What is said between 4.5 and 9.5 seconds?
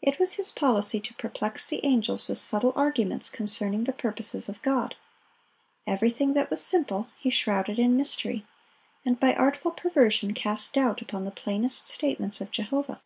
God. Everything that was simple he shrouded in mystery, and by